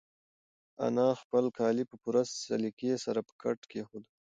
[0.87, 4.03] انا خپل کالي په پوره سلیقې سره په کټ کېښودل.